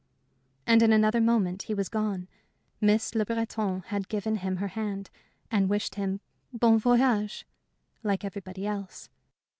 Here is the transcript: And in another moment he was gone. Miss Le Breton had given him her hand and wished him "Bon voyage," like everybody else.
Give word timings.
And 0.65 0.81
in 0.81 0.91
another 0.91 1.21
moment 1.21 1.61
he 1.61 1.75
was 1.75 1.87
gone. 1.87 2.27
Miss 2.81 3.13
Le 3.13 3.23
Breton 3.23 3.81
had 3.85 4.07
given 4.09 4.37
him 4.37 4.55
her 4.55 4.69
hand 4.69 5.11
and 5.51 5.69
wished 5.69 5.93
him 5.93 6.21
"Bon 6.51 6.79
voyage," 6.79 7.45
like 8.01 8.25
everybody 8.25 8.65
else. 8.65 9.09